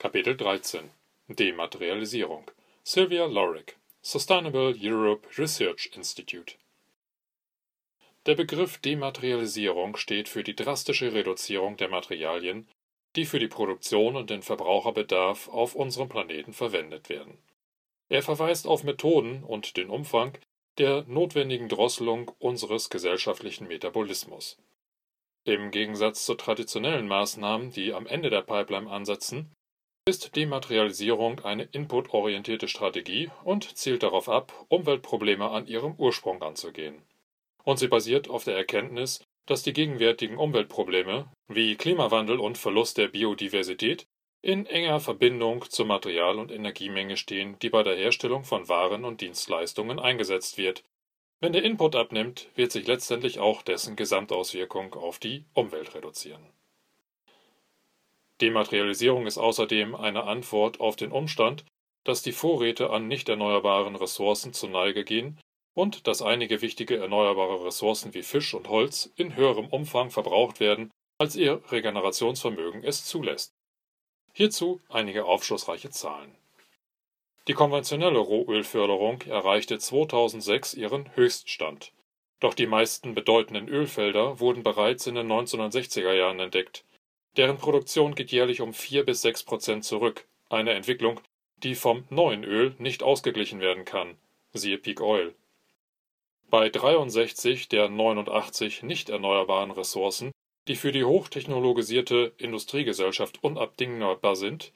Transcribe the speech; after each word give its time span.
Kapitel 0.00 0.36
13 0.36 0.90
Dematerialisierung 1.26 2.48
Sylvia 2.84 3.26
Lorick 3.26 3.76
Sustainable 4.00 4.72
Europe 4.80 5.26
Research 5.36 5.90
Institute 5.96 6.54
Der 8.24 8.36
Begriff 8.36 8.78
Dematerialisierung 8.78 9.96
steht 9.96 10.28
für 10.28 10.44
die 10.44 10.54
drastische 10.54 11.12
Reduzierung 11.12 11.76
der 11.78 11.88
Materialien, 11.88 12.68
die 13.16 13.24
für 13.24 13.40
die 13.40 13.48
Produktion 13.48 14.14
und 14.14 14.30
den 14.30 14.42
Verbraucherbedarf 14.42 15.48
auf 15.48 15.74
unserem 15.74 16.08
Planeten 16.08 16.52
verwendet 16.52 17.08
werden. 17.08 17.36
Er 18.08 18.22
verweist 18.22 18.68
auf 18.68 18.84
Methoden 18.84 19.42
und 19.42 19.76
den 19.76 19.90
Umfang 19.90 20.38
der 20.78 21.02
notwendigen 21.08 21.68
Drosselung 21.68 22.30
unseres 22.38 22.88
gesellschaftlichen 22.88 23.66
Metabolismus. 23.66 24.58
Im 25.42 25.72
Gegensatz 25.72 26.24
zu 26.24 26.36
traditionellen 26.36 27.08
Maßnahmen, 27.08 27.72
die 27.72 27.92
am 27.92 28.06
Ende 28.06 28.30
der 28.30 28.42
Pipeline 28.42 28.88
ansetzen, 28.88 29.56
ist 30.08 30.34
Dematerialisierung 30.36 31.40
eine 31.40 31.64
inputorientierte 31.64 32.66
Strategie 32.66 33.30
und 33.44 33.76
zielt 33.76 34.02
darauf 34.02 34.30
ab, 34.30 34.64
Umweltprobleme 34.68 35.50
an 35.50 35.66
ihrem 35.66 35.96
Ursprung 35.96 36.42
anzugehen. 36.42 37.02
Und 37.62 37.78
sie 37.78 37.88
basiert 37.88 38.30
auf 38.30 38.44
der 38.44 38.56
Erkenntnis, 38.56 39.20
dass 39.44 39.62
die 39.62 39.74
gegenwärtigen 39.74 40.38
Umweltprobleme 40.38 41.30
wie 41.46 41.76
Klimawandel 41.76 42.40
und 42.40 42.56
Verlust 42.56 42.96
der 42.96 43.08
Biodiversität 43.08 44.06
in 44.40 44.64
enger 44.64 44.98
Verbindung 45.00 45.66
zur 45.68 45.84
Material- 45.84 46.38
und 46.38 46.50
Energiemenge 46.50 47.18
stehen, 47.18 47.58
die 47.60 47.68
bei 47.68 47.82
der 47.82 47.96
Herstellung 47.96 48.44
von 48.44 48.66
Waren 48.66 49.04
und 49.04 49.20
Dienstleistungen 49.20 49.98
eingesetzt 49.98 50.56
wird. 50.56 50.84
Wenn 51.40 51.52
der 51.52 51.64
Input 51.64 51.94
abnimmt, 51.94 52.48
wird 52.54 52.72
sich 52.72 52.86
letztendlich 52.86 53.40
auch 53.40 53.60
dessen 53.60 53.94
Gesamtauswirkung 53.94 54.94
auf 54.94 55.18
die 55.18 55.44
Umwelt 55.52 55.94
reduzieren. 55.94 56.46
Dematerialisierung 58.40 59.26
ist 59.26 59.38
außerdem 59.38 59.94
eine 59.94 60.24
Antwort 60.24 60.80
auf 60.80 60.96
den 60.96 61.12
Umstand, 61.12 61.64
dass 62.04 62.22
die 62.22 62.32
Vorräte 62.32 62.90
an 62.90 63.08
nicht 63.08 63.28
erneuerbaren 63.28 63.96
Ressourcen 63.96 64.52
zur 64.52 64.70
Neige 64.70 65.04
gehen 65.04 65.38
und 65.74 66.06
dass 66.06 66.22
einige 66.22 66.62
wichtige 66.62 66.96
erneuerbare 66.96 67.64
Ressourcen 67.64 68.14
wie 68.14 68.22
Fisch 68.22 68.54
und 68.54 68.68
Holz 68.68 69.12
in 69.16 69.36
höherem 69.36 69.66
Umfang 69.66 70.10
verbraucht 70.10 70.60
werden, 70.60 70.90
als 71.18 71.36
ihr 71.36 71.60
Regenerationsvermögen 71.70 72.84
es 72.84 73.04
zulässt. 73.04 73.52
Hierzu 74.32 74.80
einige 74.88 75.24
aufschlussreiche 75.24 75.90
Zahlen. 75.90 76.34
Die 77.48 77.54
konventionelle 77.54 78.18
Rohölförderung 78.18 79.22
erreichte 79.22 79.78
2006 79.78 80.74
ihren 80.74 81.14
Höchststand. 81.16 81.92
Doch 82.40 82.54
die 82.54 82.66
meisten 82.66 83.14
bedeutenden 83.14 83.68
Ölfelder 83.68 84.38
wurden 84.38 84.62
bereits 84.62 85.06
in 85.06 85.16
den 85.16 85.26
1960er 85.26 86.12
Jahren 86.12 86.40
entdeckt. 86.40 86.84
Deren 87.38 87.56
Produktion 87.56 88.14
geht 88.14 88.30
jährlich 88.30 88.60
um 88.60 88.74
4 88.74 89.06
bis 89.06 89.22
6 89.22 89.44
Prozent 89.44 89.84
zurück, 89.84 90.28
eine 90.50 90.72
Entwicklung, 90.74 91.20
die 91.56 91.74
vom 91.74 92.04
neuen 92.10 92.44
Öl 92.44 92.74
nicht 92.78 93.02
ausgeglichen 93.02 93.60
werden 93.60 93.86
kann. 93.86 94.18
Siehe 94.52 94.76
Peak 94.76 95.00
Oil. 95.00 95.34
Bei 96.50 96.68
63 96.68 97.68
der 97.68 97.88
89 97.88 98.82
nicht 98.82 99.08
erneuerbaren 99.08 99.70
Ressourcen 99.70 100.32
die 100.68 100.76
für 100.76 100.92
die 100.92 101.04
hochtechnologisierte 101.04 102.34
Industriegesellschaft 102.36 103.42
unabdingbar 103.42 104.36
sind, 104.36 104.74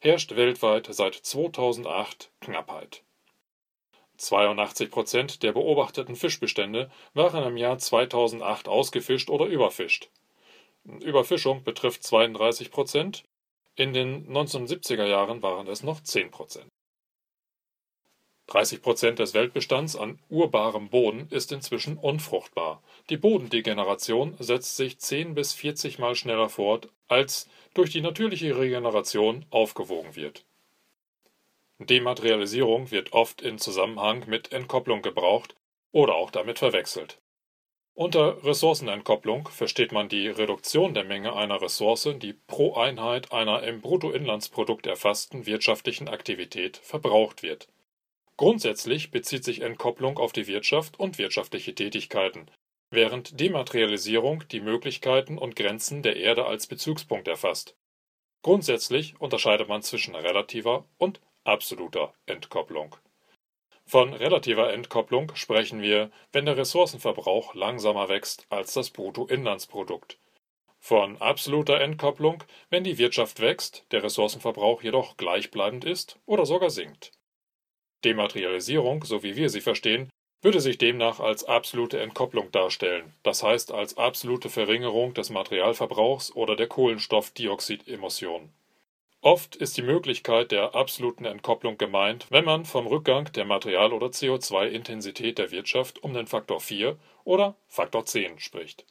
herrscht 0.00 0.34
weltweit 0.36 0.88
seit 0.90 1.14
2008 1.14 2.32
Knappheit. 2.40 3.04
82 4.16 4.90
Prozent 4.90 5.42
der 5.44 5.52
beobachteten 5.52 6.16
Fischbestände 6.16 6.90
waren 7.14 7.44
im 7.44 7.56
Jahr 7.56 7.78
2008 7.78 8.66
ausgefischt 8.66 9.30
oder 9.30 9.46
überfischt. 9.46 10.10
Überfischung 11.02 11.62
betrifft 11.64 12.02
32 12.02 12.70
Prozent, 12.70 13.24
in 13.76 13.92
den 13.92 14.26
1970er 14.28 15.06
Jahren 15.06 15.42
waren 15.42 15.68
es 15.68 15.82
noch 15.82 16.00
10 16.00 16.30
Prozent. 16.30 16.68
30 18.48 18.80
Prozent 18.80 19.18
des 19.18 19.34
Weltbestands 19.34 19.94
an 19.94 20.18
urbarem 20.30 20.88
Boden 20.88 21.28
ist 21.30 21.52
inzwischen 21.52 21.98
unfruchtbar. 21.98 22.82
Die 23.10 23.18
Bodendegeneration 23.18 24.34
setzt 24.38 24.76
sich 24.76 24.98
10 24.98 25.34
bis 25.34 25.52
40 25.52 25.98
Mal 25.98 26.14
schneller 26.14 26.48
fort, 26.48 26.88
als 27.08 27.46
durch 27.74 27.90
die 27.90 28.00
natürliche 28.00 28.58
Regeneration 28.58 29.44
aufgewogen 29.50 30.16
wird. 30.16 30.44
Dematerialisierung 31.78 32.90
wird 32.90 33.12
oft 33.12 33.42
in 33.42 33.58
Zusammenhang 33.58 34.24
mit 34.26 34.50
Entkopplung 34.50 35.02
gebraucht 35.02 35.54
oder 35.92 36.14
auch 36.14 36.30
damit 36.30 36.58
verwechselt. 36.58 37.20
Unter 37.98 38.44
Ressourcenentkopplung 38.44 39.48
versteht 39.48 39.90
man 39.90 40.08
die 40.08 40.28
Reduktion 40.28 40.94
der 40.94 41.02
Menge 41.02 41.34
einer 41.34 41.60
Ressource, 41.60 42.08
die 42.16 42.32
pro 42.32 42.74
Einheit 42.74 43.32
einer 43.32 43.64
im 43.64 43.80
Bruttoinlandsprodukt 43.80 44.86
erfassten 44.86 45.46
wirtschaftlichen 45.46 46.08
Aktivität 46.08 46.76
verbraucht 46.76 47.42
wird 47.42 47.68
Grundsätzlich 48.38 49.10
bezieht 49.10 49.42
sich 49.42 49.62
Entkopplung 49.62 50.16
auf 50.16 50.32
die 50.32 50.46
Wirtschaft 50.46 50.98
und 51.00 51.18
wirtschaftliche 51.18 51.74
Tätigkeiten, 51.74 52.48
während 52.88 53.40
Dematerialisierung 53.40 54.44
die 54.52 54.60
Möglichkeiten 54.60 55.38
und 55.38 55.56
Grenzen 55.56 56.04
der 56.04 56.14
Erde 56.14 56.46
als 56.46 56.68
Bezugspunkt 56.68 57.26
erfasst. 57.26 57.76
Grundsätzlich 58.42 59.20
unterscheidet 59.20 59.68
man 59.68 59.82
zwischen 59.82 60.14
relativer 60.14 60.84
und 60.98 61.20
absoluter 61.42 62.14
Entkopplung. 62.26 62.94
Von 63.88 64.12
relativer 64.12 64.70
Entkopplung 64.70 65.34
sprechen 65.34 65.80
wir, 65.80 66.10
wenn 66.30 66.44
der 66.44 66.58
Ressourcenverbrauch 66.58 67.54
langsamer 67.54 68.10
wächst 68.10 68.46
als 68.50 68.74
das 68.74 68.90
Bruttoinlandsprodukt. 68.90 70.18
Von 70.78 71.16
absoluter 71.22 71.80
Entkopplung, 71.80 72.44
wenn 72.68 72.84
die 72.84 72.98
Wirtschaft 72.98 73.40
wächst, 73.40 73.86
der 73.90 74.02
Ressourcenverbrauch 74.02 74.82
jedoch 74.82 75.16
gleichbleibend 75.16 75.86
ist 75.86 76.18
oder 76.26 76.44
sogar 76.44 76.68
sinkt 76.68 77.12
Dematerialisierung, 78.04 79.04
so 79.04 79.22
wie 79.22 79.36
wir 79.36 79.48
sie 79.48 79.62
verstehen, 79.62 80.10
würde 80.42 80.60
sich 80.60 80.76
demnach 80.76 81.18
als 81.18 81.44
absolute 81.44 81.98
Entkopplung 81.98 82.52
darstellen, 82.52 83.14
das 83.22 83.42
heißt 83.42 83.72
als 83.72 83.96
absolute 83.96 84.50
Verringerung 84.50 85.14
des 85.14 85.30
Materialverbrauchs 85.30 86.36
oder 86.36 86.56
der 86.56 86.68
Kohlenstoffdioxidemission. 86.68 88.52
Oft 89.20 89.56
ist 89.56 89.76
die 89.76 89.82
Möglichkeit 89.82 90.52
der 90.52 90.76
absoluten 90.76 91.24
Entkopplung 91.24 91.76
gemeint, 91.76 92.26
wenn 92.30 92.44
man 92.44 92.64
vom 92.64 92.86
Rückgang 92.86 93.32
der 93.32 93.44
Material- 93.44 93.92
oder 93.92 94.08
CO2-Intensität 94.08 95.38
der 95.38 95.50
Wirtschaft 95.50 96.02
um 96.04 96.14
den 96.14 96.28
Faktor 96.28 96.60
4 96.60 96.96
oder 97.24 97.56
Faktor 97.66 98.04
10 98.04 98.38
spricht. 98.38 98.86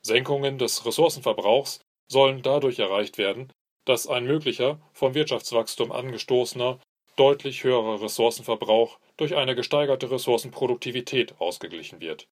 Senkungen 0.00 0.56
des 0.56 0.86
Ressourcenverbrauchs 0.86 1.80
sollen 2.08 2.40
dadurch 2.40 2.78
erreicht 2.78 3.18
werden, 3.18 3.52
dass 3.84 4.06
ein 4.06 4.24
möglicher, 4.24 4.80
vom 4.92 5.14
Wirtschaftswachstum 5.14 5.92
angestoßener 5.92 6.80
deutlich 7.16 7.64
höherer 7.64 8.00
Ressourcenverbrauch 8.00 8.98
durch 9.18 9.36
eine 9.36 9.54
gesteigerte 9.54 10.10
Ressourcenproduktivität 10.10 11.38
ausgeglichen 11.38 12.00
wird. 12.00 12.28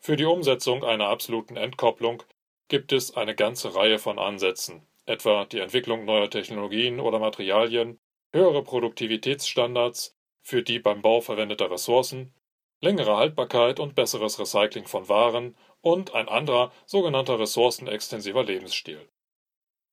Für 0.00 0.16
die 0.16 0.24
Umsetzung 0.24 0.84
einer 0.84 1.08
absoluten 1.08 1.56
Entkopplung 1.56 2.22
gibt 2.68 2.92
es 2.92 3.16
eine 3.16 3.34
ganze 3.34 3.74
Reihe 3.74 3.98
von 3.98 4.18
Ansätzen, 4.18 4.86
etwa 5.06 5.44
die 5.44 5.60
Entwicklung 5.60 6.04
neuer 6.04 6.28
Technologien 6.30 7.00
oder 7.00 7.18
Materialien, 7.18 7.98
höhere 8.32 8.62
Produktivitätsstandards 8.62 10.16
für 10.42 10.62
die 10.62 10.78
beim 10.78 11.02
Bau 11.02 11.20
verwendeter 11.20 11.70
Ressourcen, 11.70 12.34
längere 12.80 13.16
Haltbarkeit 13.16 13.80
und 13.80 13.94
besseres 13.94 14.38
Recycling 14.38 14.86
von 14.86 15.08
Waren 15.08 15.56
und 15.80 16.14
ein 16.14 16.28
anderer 16.28 16.72
sogenannter 16.84 17.38
ressourcenextensiver 17.38 18.44
Lebensstil. 18.44 19.08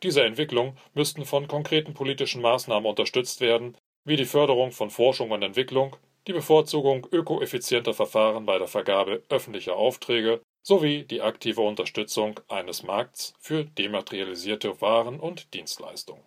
Diese 0.04 0.24
Entwicklungen 0.24 0.78
müssten 0.94 1.26
von 1.26 1.48
konkreten 1.48 1.94
politischen 1.94 2.42
Maßnahmen 2.42 2.90
unterstützt 2.90 3.40
werden, 3.40 3.78
wie 4.04 4.18
die 4.18 4.26
Förderung 4.26 4.72
von 4.72 4.90
Forschung 4.90 5.32
und 5.32 5.44
Entwicklung, 5.44 5.96
die 6.28 6.34
Bevorzugung 6.34 7.08
ökoeffizienter 7.12 7.94
Verfahren 7.94 8.46
bei 8.46 8.58
der 8.58 8.68
Vergabe 8.68 9.24
öffentlicher 9.30 9.76
Aufträge 9.76 10.42
sowie 10.64 11.04
die 11.04 11.22
aktive 11.22 11.62
Unterstützung 11.62 12.40
eines 12.48 12.82
Markts 12.82 13.36
für 13.40 13.66
dematerialisierte 13.66 14.82
Waren 14.82 15.20
und 15.20 15.54
Dienstleistungen. 15.54 16.24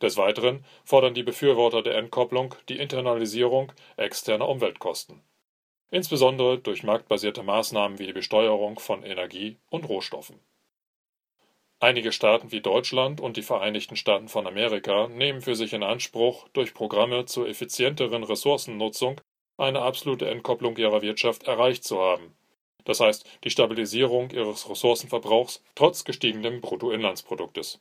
Des 0.00 0.16
Weiteren 0.16 0.64
fordern 0.84 1.14
die 1.14 1.22
Befürworter 1.24 1.82
der 1.82 1.96
Entkopplung 1.96 2.54
die 2.68 2.78
Internalisierung 2.78 3.72
externer 3.96 4.48
Umweltkosten, 4.48 5.22
insbesondere 5.90 6.58
durch 6.58 6.84
marktbasierte 6.84 7.42
Maßnahmen 7.42 7.98
wie 7.98 8.06
die 8.06 8.12
Besteuerung 8.12 8.78
von 8.78 9.02
Energie 9.02 9.58
und 9.70 9.88
Rohstoffen 9.88 10.38
Einige 11.82 12.12
Staaten 12.12 12.52
wie 12.52 12.60
Deutschland 12.60 13.20
und 13.20 13.36
die 13.36 13.42
Vereinigten 13.42 13.96
Staaten 13.96 14.28
von 14.28 14.46
Amerika 14.46 15.08
nehmen 15.08 15.40
für 15.40 15.56
sich 15.56 15.72
in 15.72 15.82
Anspruch, 15.82 16.46
durch 16.52 16.74
Programme 16.74 17.24
zur 17.24 17.48
effizienteren 17.48 18.22
Ressourcennutzung 18.22 19.20
eine 19.56 19.82
absolute 19.82 20.30
Entkopplung 20.30 20.76
ihrer 20.76 21.02
Wirtschaft 21.02 21.42
erreicht 21.42 21.82
zu 21.82 21.98
haben, 21.98 22.36
das 22.84 23.00
heißt 23.00 23.26
die 23.44 23.50
Stabilisierung 23.50 24.30
ihres 24.30 24.68
Ressourcenverbrauchs 24.68 25.62
trotz 25.74 26.04
gestiegenem 26.04 26.60
Bruttoinlandsproduktes. 26.60 27.80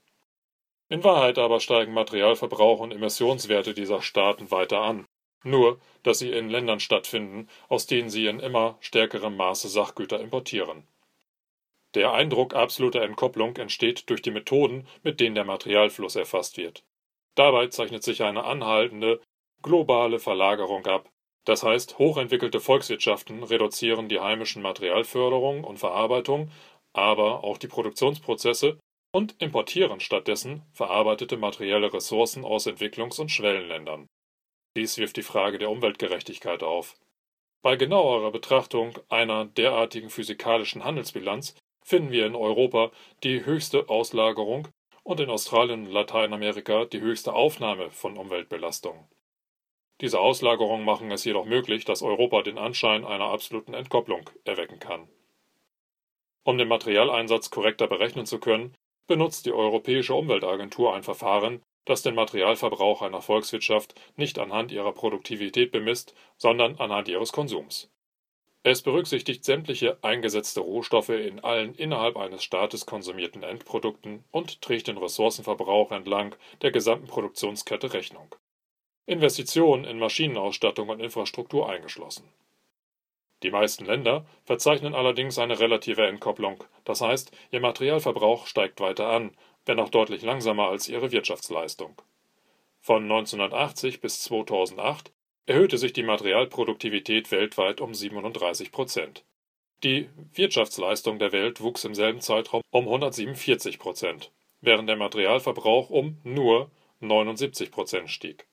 In 0.89 1.03
Wahrheit 1.03 1.37
aber 1.37 1.59
steigen 1.59 1.93
Materialverbrauch 1.93 2.79
und 2.79 2.91
Emissionswerte 2.91 3.73
dieser 3.73 4.01
Staaten 4.01 4.51
weiter 4.51 4.81
an, 4.81 5.05
nur 5.43 5.79
dass 6.03 6.19
sie 6.19 6.31
in 6.31 6.49
Ländern 6.49 6.79
stattfinden, 6.79 7.47
aus 7.69 7.87
denen 7.87 8.09
sie 8.09 8.27
in 8.27 8.39
immer 8.39 8.77
stärkerem 8.81 9.37
Maße 9.37 9.69
Sachgüter 9.69 10.19
importieren 10.19 10.83
Der 11.95 12.13
Eindruck 12.13 12.53
absoluter 12.53 13.01
Entkopplung 13.03 13.55
entsteht 13.57 14.09
durch 14.09 14.21
die 14.21 14.31
Methoden, 14.31 14.87
mit 15.03 15.19
denen 15.19 15.35
der 15.35 15.45
Materialfluss 15.45 16.15
erfasst 16.15 16.57
wird. 16.57 16.83
Dabei 17.35 17.67
zeichnet 17.67 18.03
sich 18.03 18.23
eine 18.23 18.43
anhaltende, 18.43 19.21
globale 19.61 20.19
Verlagerung 20.19 20.85
ab, 20.87 21.10
das 21.45 21.63
heißt, 21.63 21.97
hochentwickelte 21.97 22.59
Volkswirtschaften 22.59 23.43
reduzieren 23.43 24.09
die 24.09 24.19
heimischen 24.19 24.61
Materialförderung 24.61 25.63
und 25.63 25.77
Verarbeitung, 25.77 26.51
aber 26.93 27.43
auch 27.43 27.57
die 27.57 27.67
Produktionsprozesse 27.67 28.79
und 29.13 29.41
importieren 29.41 29.99
stattdessen 29.99 30.63
verarbeitete 30.71 31.37
materielle 31.37 31.93
Ressourcen 31.93 32.45
aus 32.45 32.67
Entwicklungs- 32.67 33.19
und 33.19 33.29
Schwellenländern. 33.29 34.07
Dies 34.77 34.97
wirft 34.97 35.17
die 35.17 35.23
Frage 35.23 35.57
der 35.57 35.69
Umweltgerechtigkeit 35.69 36.63
auf. 36.63 36.95
Bei 37.61 37.75
genauerer 37.75 38.31
Betrachtung 38.31 38.97
einer 39.09 39.45
derartigen 39.45 40.09
physikalischen 40.09 40.83
Handelsbilanz 40.83 41.55
finden 41.83 42.11
wir 42.11 42.25
in 42.25 42.35
Europa 42.35 42.91
die 43.23 43.45
höchste 43.45 43.89
Auslagerung 43.89 44.67
und 45.03 45.19
in 45.19 45.29
Australien 45.29 45.87
und 45.87 45.91
Lateinamerika 45.91 46.85
die 46.85 47.01
höchste 47.01 47.33
Aufnahme 47.33 47.91
von 47.91 48.17
Umweltbelastungen. 48.17 49.07
Diese 50.01 50.19
Auslagerungen 50.19 50.83
machen 50.83 51.11
es 51.11 51.23
jedoch 51.25 51.45
möglich, 51.45 51.85
dass 51.85 52.01
Europa 52.01 52.41
den 52.41 52.57
Anschein 52.57 53.05
einer 53.05 53.25
absoluten 53.25 53.75
Entkopplung 53.75 54.29
erwecken 54.43 54.79
kann. 54.79 55.07
Um 56.43 56.57
den 56.57 56.67
Materialeinsatz 56.67 57.51
korrekter 57.51 57.87
berechnen 57.87 58.25
zu 58.25 58.39
können, 58.39 58.75
benutzt 59.05 59.45
die 59.45 59.53
Europäische 59.53 60.15
Umweltagentur 60.15 60.95
ein 60.95 61.03
Verfahren, 61.03 61.61
das 61.85 62.01
den 62.01 62.15
Materialverbrauch 62.15 63.03
einer 63.03 63.21
Volkswirtschaft 63.21 63.93
nicht 64.15 64.39
anhand 64.39 64.71
ihrer 64.71 64.91
Produktivität 64.91 65.71
bemisst, 65.71 66.15
sondern 66.37 66.77
anhand 66.77 67.07
ihres 67.07 67.31
Konsums. 67.31 67.91
Es 68.63 68.81
berücksichtigt 68.81 69.43
sämtliche 69.43 70.03
eingesetzte 70.03 70.61
Rohstoffe 70.61 71.09
in 71.09 71.39
allen 71.39 71.75
innerhalb 71.75 72.17
eines 72.17 72.43
Staates 72.43 72.85
konsumierten 72.85 73.43
Endprodukten 73.43 74.23
und 74.31 74.61
trägt 74.61 74.87
den 74.87 74.97
Ressourcenverbrauch 74.97 75.91
entlang 75.91 76.35
der 76.61 76.71
gesamten 76.71 77.07
Produktionskette 77.07 77.93
Rechnung. 77.93 78.35
Investitionen 79.05 79.85
in 79.85 79.99
Maschinenausstattung 79.99 80.89
und 80.89 80.99
Infrastruktur 80.99 81.69
eingeschlossen. 81.69 82.29
Die 83.43 83.51
meisten 83.51 83.85
Länder 83.85 84.25
verzeichnen 84.43 84.93
allerdings 84.93 85.39
eine 85.39 85.59
relative 85.59 86.05
Entkopplung, 86.05 86.63
das 86.83 87.01
heißt, 87.01 87.31
ihr 87.51 87.59
Materialverbrauch 87.59 88.45
steigt 88.45 88.79
weiter 88.79 89.07
an, 89.07 89.31
wenn 89.65 89.79
auch 89.79 89.89
deutlich 89.89 90.21
langsamer 90.21 90.69
als 90.69 90.87
ihre 90.87 91.11
Wirtschaftsleistung. 91.11 91.99
Von 92.79 93.03
1980 93.03 94.01
bis 94.01 94.21
2008 94.23 95.11
erhöhte 95.45 95.77
sich 95.77 95.93
die 95.93 96.03
Materialproduktivität 96.03 97.31
weltweit 97.31 97.81
um 97.81 97.93
37 97.93 98.71
Prozent. 98.71 99.23
Die 99.83 100.09
Wirtschaftsleistung 100.33 101.17
der 101.17 101.31
Welt 101.31 101.61
wuchs 101.61 101.83
im 101.85 101.95
selben 101.95 102.21
Zeitraum 102.21 102.61
um 102.69 102.85
147 102.85 103.79
Prozent, 103.79 104.31
während 104.61 104.87
der 104.87 104.95
Materialverbrauch 104.97 105.89
um 105.89 106.19
nur 106.23 106.69
79 106.99 107.71
Prozent 107.71 108.11
stieg. 108.11 108.47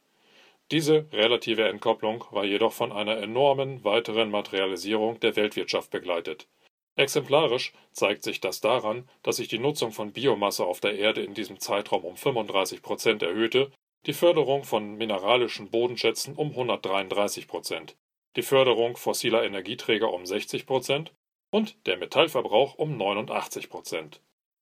Diese 0.71 1.07
relative 1.13 1.67
Entkopplung 1.67 2.25
war 2.31 2.45
jedoch 2.45 2.73
von 2.73 2.93
einer 2.93 3.17
enormen 3.19 3.85
weiteren 3.85 4.31
Materialisierung 4.31 5.19
der 5.21 5.35
Weltwirtschaft 5.37 5.91
begleitet. 5.91 6.47
Exemplarisch 6.95 7.73
zeigt 7.93 8.23
sich 8.23 8.41
das 8.41 8.61
daran, 8.61 9.09
dass 9.23 9.37
sich 9.37 9.49
die 9.49 9.59
Nutzung 9.59 9.93
von 9.93 10.13
Biomasse 10.13 10.67
auf 10.67 10.81
der 10.81 10.99
Erde 10.99 11.23
in 11.23 11.33
diesem 11.33 11.59
Zeitraum 11.59 12.05
um 12.05 12.17
35 12.17 12.83
Prozent 12.83 13.23
erhöhte, 13.23 13.71
die 14.07 14.13
Förderung 14.13 14.65
von 14.65 14.97
mineralischen 14.97 15.71
Bodenschätzen 15.71 16.35
um 16.35 16.51
133 16.51 17.49
Prozent, 17.49 17.97
die 18.37 18.43
Förderung 18.43 18.97
fossiler 18.97 19.45
Energieträger 19.45 20.13
um 20.13 20.27
60 20.27 20.67
Prozent 20.67 21.13
und 21.51 21.87
der 21.87 21.97
Metallverbrauch 21.97 22.75
um 22.75 22.97
89 22.97 23.71
Prozent. 23.71 24.21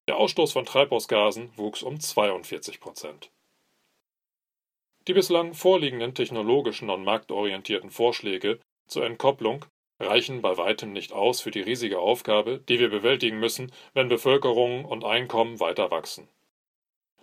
Der 0.09 0.19
Ausstoß 0.19 0.53
von 0.53 0.67
Treibhausgasen 0.67 1.51
wuchs 1.57 1.83
um 1.83 1.99
42 1.99 2.81
Prozent. 2.81 3.31
Die 5.09 5.15
bislang 5.15 5.55
vorliegenden 5.55 6.15
technologischen 6.15 6.91
und 6.91 7.05
marktorientierten 7.05 7.91
Vorschläge 7.91 8.59
zur 8.89 9.07
Entkopplung 9.07 9.65
reichen 10.01 10.43
bei 10.43 10.57
weitem 10.57 10.93
nicht 10.93 11.13
aus 11.13 11.41
für 11.41 11.51
die 11.51 11.61
riesige 11.61 12.01
Aufgabe, 12.01 12.59
die 12.69 12.81
wir 12.81 12.91
bewältigen 12.91 13.39
müssen, 13.39 13.73
wenn 13.95 14.09
Bevölkerung 14.09 14.85
und 14.85 15.05
Einkommen 15.05 15.61
weiter 15.61 15.91
wachsen. 15.91 16.29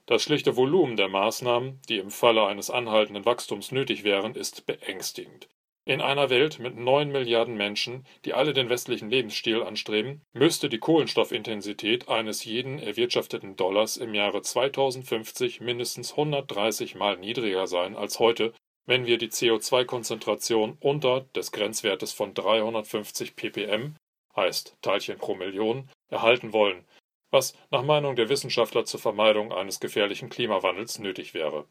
Das 0.06 0.24
schlichte 0.24 0.56
Volumen 0.56 0.98
der 0.98 1.08
Maßnahmen, 1.08 1.82
die 1.88 1.98
im 1.98 2.12
Falle 2.12 2.46
eines 2.46 2.70
anhaltenden 2.70 3.26
Wachstums 3.26 3.72
nötig 3.72 4.04
wären, 4.04 4.36
ist 4.36 4.66
beängstigend. 4.66 5.48
In 5.86 6.00
einer 6.00 6.30
Welt 6.30 6.60
mit 6.60 6.78
neun 6.78 7.12
Milliarden 7.12 7.58
Menschen, 7.58 8.06
die 8.24 8.34
alle 8.34 8.54
den 8.54 8.70
westlichen 8.70 9.10
Lebensstil 9.10 9.62
anstreben, 9.64 10.22
müsste 10.32 10.70
die 10.70 10.80
Kohlenstoffintensität 10.80 12.08
eines 12.08 12.46
jeden 12.46 12.80
erwirtschafteten 12.80 13.58
Dollars 13.58 13.98
im 13.98 14.14
Jahre 14.14 14.42
2050 14.42 15.60
mindestens 15.60 16.12
130 16.12 16.96
Mal 16.96 17.18
niedriger 17.18 17.68
sein 17.68 17.98
als 17.98 18.20
heute, 18.20 18.54
wenn 18.86 19.06
wir 19.06 19.18
die 19.18 19.28
CO2-Konzentration 19.28 20.78
unter 20.80 21.26
des 21.36 21.52
Grenzwertes 21.52 22.14
von 22.14 22.34
350 22.34 23.36
ppm, 23.36 23.98
heißt 24.38 24.78
Teilchen 24.82 25.18
pro 25.18 25.36
Million, 25.36 25.90
erhalten 26.08 26.54
wollen, 26.54 26.86
was 27.30 27.58
nach 27.72 27.84
Meinung 27.84 28.16
der 28.16 28.30
Wissenschaftler 28.30 28.86
zur 28.86 29.02
Vermeidung 29.02 29.52
eines 29.52 29.82
gefährlichen 29.82 30.30
Klimawandels 30.30 31.00
nötig 31.00 31.34
wäre 31.34 31.66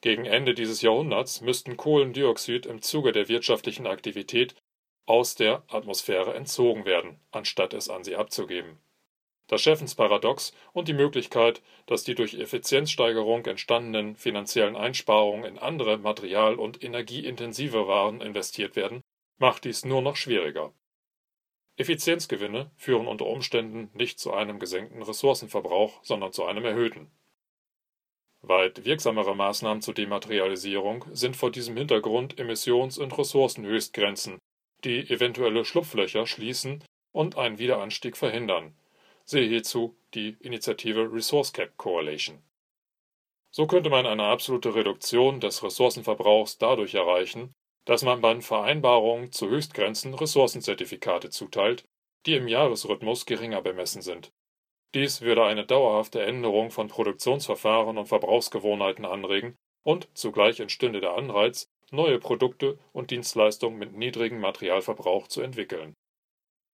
gegen 0.00 0.26
Ende 0.26 0.54
dieses 0.54 0.80
Jahrhunderts 0.80 1.40
müssten 1.40 1.76
Kohlendioxid 1.76 2.66
im 2.66 2.82
Zuge 2.82 3.12
der 3.12 3.28
wirtschaftlichen 3.28 3.86
Aktivität 3.86 4.54
aus 5.06 5.34
der 5.34 5.64
Atmosphäre 5.68 6.34
entzogen 6.34 6.84
werden, 6.84 7.18
anstatt 7.32 7.74
es 7.74 7.88
an 7.88 8.04
sie 8.04 8.14
abzugeben. 8.14 8.78
Das 9.48 9.62
Scheffens-Paradox 9.62 10.52
und 10.72 10.88
die 10.88 10.92
Möglichkeit, 10.92 11.62
dass 11.86 12.04
die 12.04 12.14
durch 12.14 12.34
Effizienzsteigerung 12.34 13.46
entstandenen 13.46 14.14
finanziellen 14.14 14.76
Einsparungen 14.76 15.44
in 15.44 15.58
andere 15.58 15.96
material- 15.96 16.56
und 16.56 16.84
energieintensive 16.84 17.88
Waren 17.88 18.20
investiert 18.20 18.76
werden, 18.76 19.00
macht 19.38 19.64
dies 19.64 19.84
nur 19.84 20.02
noch 20.02 20.16
schwieriger. 20.16 20.74
Effizienzgewinne 21.76 22.70
führen 22.76 23.06
unter 23.06 23.26
Umständen 23.26 23.90
nicht 23.94 24.20
zu 24.20 24.32
einem 24.32 24.58
gesenkten 24.58 25.02
Ressourcenverbrauch, 25.02 26.04
sondern 26.04 26.32
zu 26.32 26.44
einem 26.44 26.64
erhöhten 26.64 27.10
Weit 28.48 28.86
wirksamere 28.86 29.36
Maßnahmen 29.36 29.82
zur 29.82 29.92
Dematerialisierung 29.92 31.04
sind 31.12 31.36
vor 31.36 31.50
diesem 31.50 31.76
Hintergrund 31.76 32.38
Emissions 32.40 32.96
und 32.96 33.16
Ressourcenhöchstgrenzen, 33.18 34.38
die 34.84 35.00
eventuelle 35.10 35.66
Schlupflöcher 35.66 36.26
schließen 36.26 36.82
und 37.12 37.36
einen 37.36 37.58
Wiederanstieg 37.58 38.16
verhindern 38.16 38.74
(siehe 39.26 39.46
hierzu 39.46 39.98
die 40.14 40.38
Initiative 40.40 41.12
Resource 41.12 41.52
Cap 41.52 41.76
Coalition). 41.76 42.42
So 43.50 43.66
könnte 43.66 43.90
man 43.90 44.06
eine 44.06 44.24
absolute 44.24 44.74
Reduktion 44.74 45.40
des 45.40 45.62
Ressourcenverbrauchs 45.62 46.56
dadurch 46.56 46.94
erreichen, 46.94 47.52
dass 47.84 48.02
man 48.02 48.22
bei 48.22 48.40
Vereinbarungen 48.40 49.30
zu 49.30 49.50
Höchstgrenzen 49.50 50.14
Ressourcenzertifikate 50.14 51.28
zuteilt, 51.28 51.84
die 52.24 52.36
im 52.36 52.48
Jahresrhythmus 52.48 53.26
geringer 53.26 53.60
bemessen 53.60 54.00
sind 54.00 54.32
dies 54.94 55.20
würde 55.20 55.44
eine 55.44 55.66
dauerhafte 55.66 56.22
Änderung 56.22 56.70
von 56.70 56.88
Produktionsverfahren 56.88 57.98
und 57.98 58.06
Verbrauchsgewohnheiten 58.06 59.04
anregen 59.04 59.56
und 59.82 60.08
zugleich 60.14 60.60
entstünde 60.60 61.00
der 61.00 61.14
Anreiz, 61.14 61.68
neue 61.90 62.18
Produkte 62.18 62.78
und 62.92 63.10
Dienstleistungen 63.10 63.78
mit 63.78 63.92
niedrigem 63.92 64.40
Materialverbrauch 64.40 65.28
zu 65.28 65.42
entwickeln. 65.42 65.94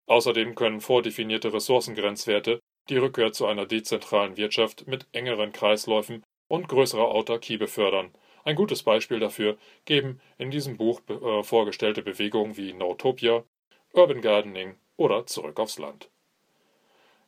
Außerdem 0.06 0.54
können 0.54 0.80
vordefinierte 0.80 1.52
Ressourcengrenzwerte 1.52 2.60
die 2.88 2.98
Rückkehr 2.98 3.32
zu 3.32 3.46
einer 3.46 3.66
dezentralen 3.66 4.36
Wirtschaft 4.36 4.86
mit 4.86 5.06
engeren 5.12 5.52
Kreisläufen 5.52 6.22
und 6.48 6.68
größerer 6.68 7.08
Autarkie 7.08 7.56
befördern. 7.56 8.12
Ein 8.44 8.56
gutes 8.56 8.82
Beispiel 8.82 9.18
dafür 9.18 9.56
geben 9.86 10.20
in 10.36 10.50
diesem 10.50 10.76
Buch 10.76 11.00
äh, 11.08 11.42
vorgestellte 11.42 12.02
Bewegungen 12.02 12.56
wie 12.56 12.74
Notopia, 12.74 13.44
Urban 13.92 14.20
Gardening 14.20 14.76
oder 14.96 15.26
Zurück 15.26 15.58
aufs 15.58 15.78
Land 15.78 16.10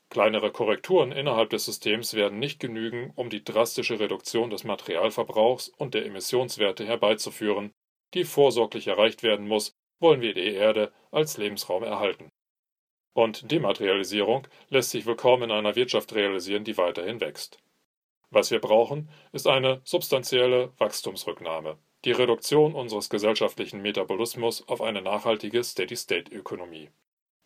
Kleinere 0.09 0.53
Korrekturen 0.53 1.13
innerhalb 1.13 1.51
des 1.51 1.65
Systems 1.65 2.15
werden 2.15 2.39
nicht 2.39 2.61
genügen, 2.61 3.13
um 3.17 3.29
die 3.29 3.43
drastische 3.43 3.99
Reduktion 3.99 4.51
des 4.51 4.65
Materialverbrauchs 4.65 5.69
und 5.69 5.95
der 5.95 6.07
Emissionswerte 6.07 6.87
herbeizuführen, 6.87 7.73
die 8.15 8.25
vorsorglich 8.25 8.87
erreicht 8.87 9.23
werden 9.23 9.49
muss, 9.49 9.75
wollen 9.99 10.21
wir 10.21 10.35
die 10.35 10.55
Erde 10.55 10.93
als 11.11 11.39
Lebensraum 11.39 11.83
erhalten. 11.83 12.31
Und 13.15 13.51
Dematerialisierung 13.51 14.47
lässt 14.69 14.91
sich 14.91 15.07
wohl 15.07 15.17
kaum 15.17 15.43
in 15.43 15.51
einer 15.51 15.75
Wirtschaft 15.75 16.15
realisieren, 16.15 16.65
die 16.65 16.77
weiterhin 16.77 17.21
wächst. 17.21 17.59
Was 18.31 18.51
wir 18.51 18.61
brauchen, 18.61 19.09
ist 19.33 19.47
eine 19.47 19.81
substanzielle 19.85 20.73
Wachstumsrücknahme, 20.79 21.79
die 22.05 22.13
Reduktion 22.13 22.75
unseres 22.75 23.09
gesellschaftlichen 23.09 23.81
Metabolismus 23.81 24.67
auf 24.69 24.83
eine 24.83 25.01
nachhaltige 25.01 25.65
Steady-State-Ökonomie. 25.65 26.91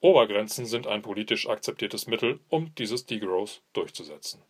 Obergrenzen 0.00 0.66
sind 0.66 0.86
ein 0.86 1.02
politisch 1.02 1.48
akzeptiertes 1.48 2.06
Mittel, 2.06 2.40
um 2.48 2.74
dieses 2.76 3.06
Degrowth 3.06 3.62
durchzusetzen 3.72 4.42